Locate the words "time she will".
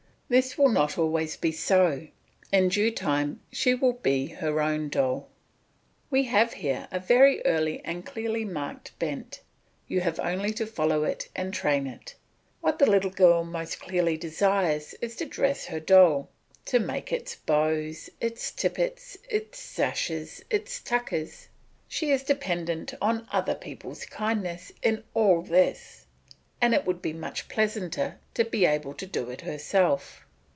2.89-3.91